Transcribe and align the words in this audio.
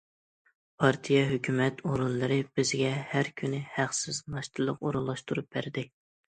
پارتىيە، 0.83 1.19
ھۆكۈمەت 1.31 1.83
ئورۇنلىرى 1.89 2.37
بىزگە 2.61 2.89
ھەر 3.11 3.29
كۈنى 3.43 3.61
ھەقسىز 3.77 4.23
ناشتىلىق 4.37 4.83
ئورۇنلاشتۇرۇپ 4.89 5.53
بەردى. 5.59 5.87